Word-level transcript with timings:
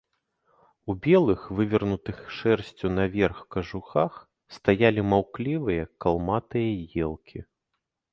У 0.91 0.93
белых 1.07 1.41
вывернутых 1.57 2.17
шэрсцю 2.37 2.87
наверх 2.99 3.37
кажухах 3.55 4.13
стаялі 4.55 5.01
маўклівыя 5.11 5.83
калматыя 6.07 6.73
елкі. 7.09 7.39